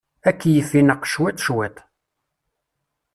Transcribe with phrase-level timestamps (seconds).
[0.29, 1.77] Akeyyef ineqq cwiṭ cwiṭ.